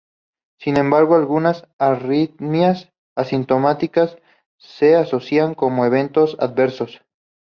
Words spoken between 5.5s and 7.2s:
con eventos adversos.